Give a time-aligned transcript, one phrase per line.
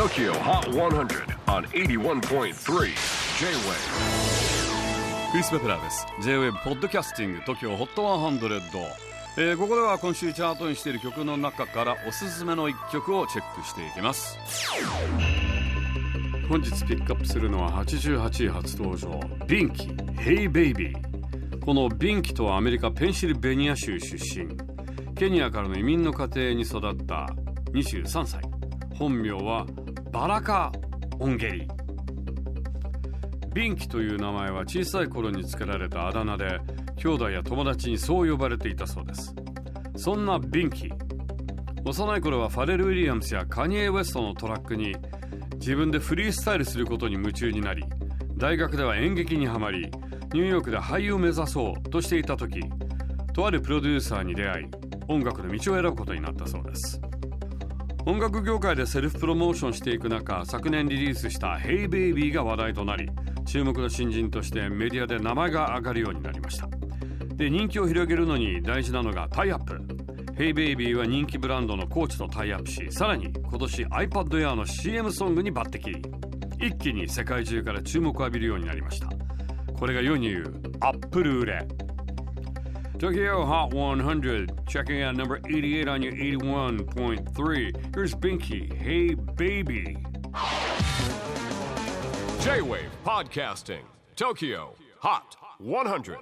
[0.00, 2.54] TOKYO HOT 100 on 81.3 J-WAVE
[5.30, 6.06] クリス・ベプラーです。
[6.22, 8.80] J-WAVE ポッドキャスティング TOKYO HOT 100、
[9.36, 14.38] えー、ここでは今週チャートにしている曲の中からおすすめの一曲をチェックしていきます。
[16.48, 20.96] 本日ピックアップするのは88位初登場ビンキ Hey Baby
[21.62, 24.48] このビンキとはアメリカペンシルベニア州出身。
[25.14, 27.26] ケニアからの移民の家庭に育った
[27.74, 28.40] 23歳。
[29.00, 29.66] 本名は
[30.10, 30.72] バラカ・
[31.20, 31.68] オンゲリ。
[33.54, 36.60] ビンキという名前は小さい頃に付けられたあだ名で
[36.96, 39.34] 兄弟や友達にそう呼ばれていたそうです。
[39.96, 40.90] そんなビンキ。
[41.84, 44.96] 幼い頃はファレル・ウィリアムスやカニエ・ウェストのトラックに
[45.54, 47.84] 自分でフリースタイルすることに夢中になり
[48.36, 49.90] 大学では演劇にはまり
[50.32, 52.60] ニューヨークで俳優を目指そうとしていた時
[53.32, 54.66] とあるプロデューサーに出会い
[55.08, 57.00] 音楽の道を選ぶことになったそうです。
[58.06, 63.08] 音楽業界でセルフプロモーションしていく中昨年リリースした「Hey Baby」が話題となり
[63.44, 66.68] 注目の新人としてメディアで名前が挙がるようになりました。
[67.34, 69.74] で人気を広げるのに大事なのがタイアップ
[70.34, 76.20] Hey Baby は人気ブランドのコーチとタイアップしさらに今年 iPad Air の CM ソングに抜擢。
[76.62, 79.08] 一気に世界中から注目を浴びるようになりました。
[79.78, 81.66] これが世に言うアップル売れ。
[83.00, 87.94] Tokyo Hot 100, checking out number 88 on your 81.3.
[87.94, 88.70] Here's Binky.
[88.74, 89.96] Hey, baby.
[92.42, 93.80] J-WAVE PODCASTING
[94.16, 96.18] TOKYO HOT 100